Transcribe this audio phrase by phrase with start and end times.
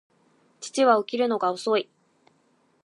[0.61, 1.87] 父は起きるのが遅い